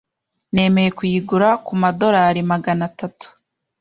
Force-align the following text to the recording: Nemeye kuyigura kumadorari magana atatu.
Nemeye 0.53 0.89
kuyigura 0.97 1.49
kumadorari 1.65 2.41
magana 2.51 2.81
atatu. 2.89 3.27